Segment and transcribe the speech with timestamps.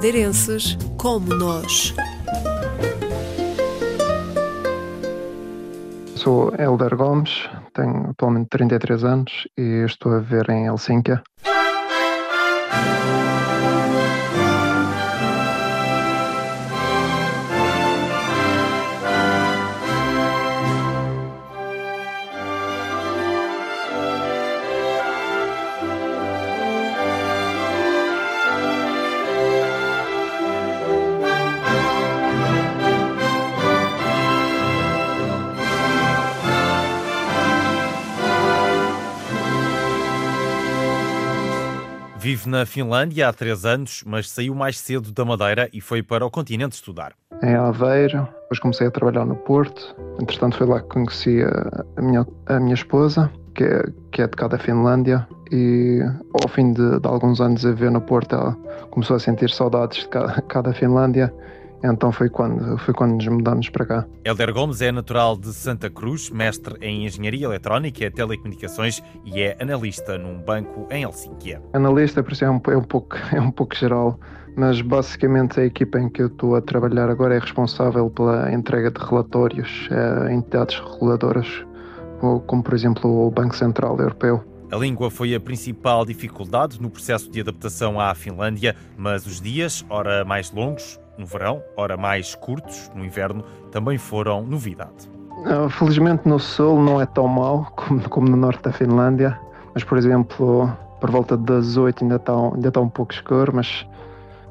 [0.00, 1.94] madeirenses como nós.
[6.16, 11.22] Sou Helder Gomes, tenho atualmente 33 anos e estou a viver em Helsínquia.
[42.30, 46.24] Vive na Finlândia há três anos, mas saiu mais cedo da Madeira e foi para
[46.24, 47.12] o continente estudar.
[47.42, 49.96] Em Aveiro, depois comecei a trabalhar no Porto.
[50.22, 54.36] Entretanto, foi lá que conheci a, minha, a minha esposa, que é, que é de
[54.36, 55.26] cá da Finlândia.
[55.50, 55.98] E
[56.40, 58.56] ao fim de, de alguns anos a viver no Porto, ela
[58.92, 61.34] começou a sentir saudades de cá, cá da Finlândia
[61.82, 64.06] então foi quando, foi quando nos mudamos para cá.
[64.24, 69.56] Helder Gomes é natural de Santa Cruz, mestre em Engenharia Eletrónica e Telecomunicações e é
[69.60, 71.62] analista num banco em Helsínquia.
[71.72, 74.18] Analista, por isso é um, é um, pouco, é um pouco geral,
[74.56, 78.90] mas basicamente a equipa em que eu estou a trabalhar agora é responsável pela entrega
[78.90, 81.64] de relatórios a entidades reguladoras,
[82.46, 84.44] como por exemplo o Banco Central Europeu.
[84.72, 89.84] A língua foi a principal dificuldade no processo de adaptação à Finlândia, mas os dias,
[89.90, 95.10] ora mais longos, no verão, ora mais curtos no inverno, também foram novidade.
[95.70, 99.38] Felizmente no sul não é tão mau como, como no norte da Finlândia,
[99.74, 103.86] mas por exemplo, por volta das 8 ainda está, ainda está um pouco escuro, mas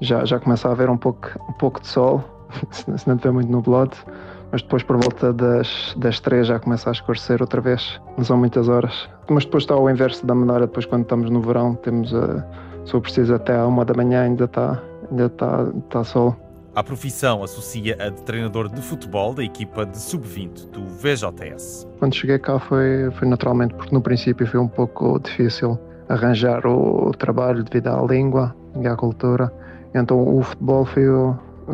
[0.00, 2.22] já, já começa a haver um pouco, um pouco de sol,
[2.70, 3.96] se não estiver muito nublado,
[4.50, 8.36] mas depois por volta das, das 3 já começa a escurecer outra vez, não são
[8.36, 9.08] muitas horas.
[9.30, 12.44] Mas depois está o inverso da Madeira, depois quando estamos no verão, temos, a,
[12.84, 16.36] se for preciso, até à uma da manhã ainda está, ainda está, está sol.
[16.74, 21.86] A profissão associa a de treinador de futebol da equipa de sub-20 do VJS.
[21.98, 25.78] Quando cheguei cá foi, foi naturalmente, porque no princípio foi um pouco difícil
[26.08, 29.52] arranjar o, trabalho devido à língua e à cultura.
[29.94, 31.04] Então o futebol foi,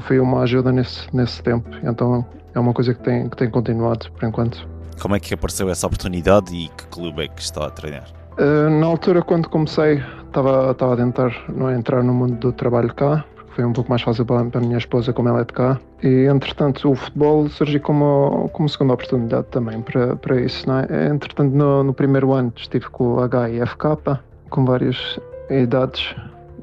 [0.00, 1.68] foi uma ajuda nesse, nesse tempo.
[1.84, 4.68] Então é uma coisa que tem, que tem continuado por enquanto.
[5.00, 8.17] Como é que apareceu essa oportunidade e que clube é que está a treinar?
[8.38, 12.94] Uh, na altura, quando comecei, estava, estava a tentar não, entrar no mundo do trabalho
[12.94, 13.24] cá,
[13.58, 15.80] foi um pouco mais fácil para, para a minha esposa, como ela é de cá.
[16.00, 20.68] E, entretanto, o futebol surgiu como, como segunda oportunidade também para, para isso.
[20.68, 21.08] Não é?
[21.08, 25.18] Entretanto, no, no primeiro ano estive com o HIFK, com várias
[25.50, 26.14] idades,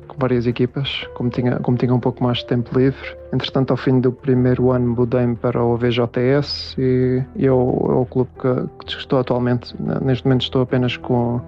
[0.07, 3.17] com várias equipas, como tinha, como tinha um pouco mais de tempo livre.
[3.33, 7.95] Entretanto, ao fim do primeiro ano, mudei-me para o VJS e, e é, o, é
[7.95, 9.75] o clube que, que, estou atualmente.
[10.01, 11.41] Neste momento, estou apenas com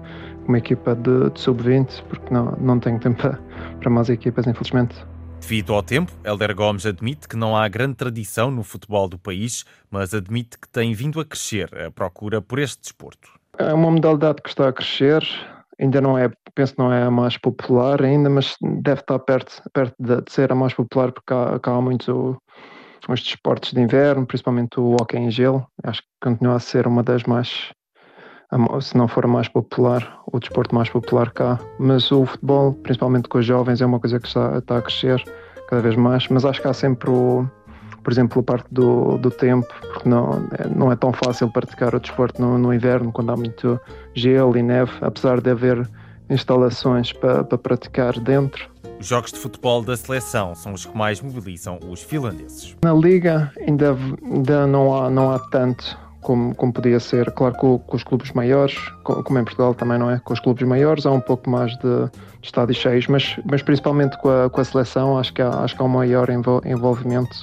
[0.46, 3.38] uma equipa de, de sub-20, porque não, não tenho tempo para,
[3.80, 4.96] para mais equipas, infelizmente.
[5.40, 9.64] Devido ao tempo, Helder Gomes admite que não há grande tradição no futebol do país,
[9.90, 13.30] mas admite que tem vindo a crescer a procura por este desporto.
[13.56, 15.22] É uma modalidade que está a crescer,
[15.80, 19.94] ainda não é, penso não é a mais popular ainda, mas deve estar perto, perto
[19.98, 22.40] de, ser a mais popular porque há, há muito
[23.08, 27.02] os desportos de inverno, principalmente o hockey em gelo, acho que continua a ser uma
[27.02, 27.72] das mais
[28.80, 31.58] se não for a mais popular, o desporto mais popular cá.
[31.78, 35.22] Mas o futebol, principalmente com os jovens, é uma coisa que está, está a crescer
[35.68, 36.26] cada vez mais.
[36.28, 37.46] Mas acho que há sempre, o,
[38.08, 41.94] por exemplo, a parte do, do tempo, porque não, é, não é tão fácil praticar
[41.94, 43.78] o desporto no, no inverno, quando há muito
[44.14, 45.86] gelo e neve, apesar de haver
[46.30, 48.66] instalações para, para praticar dentro.
[48.98, 52.74] Os jogos de futebol da seleção são os que mais mobilizam os finlandeses.
[52.82, 53.94] Na liga ainda,
[54.24, 58.32] ainda não, há, não há tanto como, como podia ser, claro, com, com, os clubes
[58.32, 61.72] maiores, como em Portugal também não é, com os clubes maiores há um pouco mais
[61.72, 62.06] de,
[62.40, 65.76] de estádios cheios, mas, mas principalmente com a, com a seleção acho que, há, acho
[65.76, 67.36] que há um maior envolvimento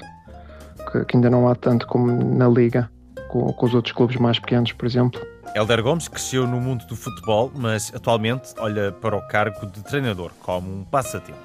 [1.00, 2.90] que, que ainda não há tanto como na Liga,
[3.30, 5.22] com, com os outros clubes mais pequenos, por exemplo.
[5.56, 10.32] Helder Gomes cresceu no mundo do futebol, mas atualmente olha para o cargo de treinador
[10.42, 11.40] como um passatempo.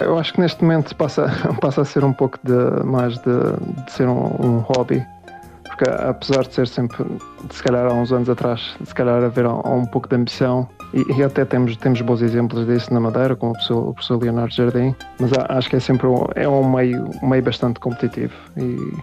[0.00, 1.26] Eu acho que neste momento passa,
[1.60, 5.04] passa a ser um pouco de, mais de, de ser um, um hobby
[5.76, 7.04] porque apesar de ser sempre,
[7.50, 11.22] se calhar há uns anos atrás, se calhar haver um pouco de ambição, e, e
[11.22, 14.94] até temos, temos bons exemplos disso na Madeira, como o professor, o professor Leonardo Jardim,
[15.18, 18.96] mas acho que é sempre um, é um meio, um meio bastante competitivo e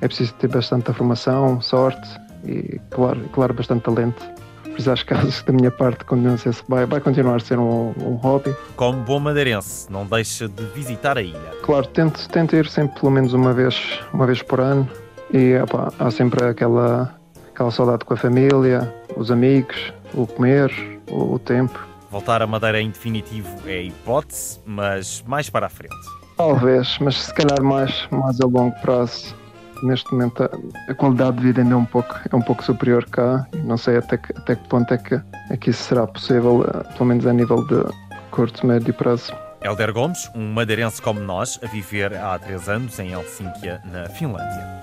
[0.00, 2.08] é preciso ter bastante formação, sorte
[2.44, 4.22] e, claro, claro bastante talento.
[4.62, 6.36] Por isso acho que da minha parte continua
[6.68, 8.54] vai, vai continuar a ser um, um hobby.
[8.76, 11.52] Como bom madeirense, não deixa de visitar a ilha.
[11.62, 14.88] Claro, tento, tento ir sempre pelo menos uma vez, uma vez por ano,
[15.32, 17.14] e opa, há sempre aquela,
[17.54, 20.70] aquela saudade com a família, os amigos, o comer,
[21.10, 21.78] o, o tempo.
[22.10, 25.94] Voltar à Madeira em definitivo é hipótese, mas mais para a frente.
[26.36, 29.34] Talvez, mas se calhar mais, mais a longo prazo.
[29.82, 30.44] Neste momento
[30.88, 33.46] a, qualidade de vida ainda é um pouco, é um pouco superior cá.
[33.64, 35.20] Não sei até que, até que ponto é que,
[35.50, 37.82] é que isso será possível, eh, pelo menos a nível de
[38.30, 39.32] curto, médio prazo.
[39.62, 44.82] Helder Gomes, um madeirense como nós, a viver há três anos em Helsínquia, na Finlândia.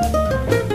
[0.00, 0.67] Thank you.